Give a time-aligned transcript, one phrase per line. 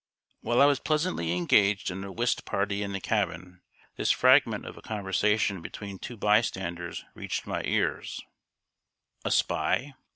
[0.39, 3.61] While I was pleasantly engaged in a whist party in the cabin,
[3.97, 8.19] this fragment of a conversation between two bystanders reached my ears:
[9.23, 9.93] "A spy?"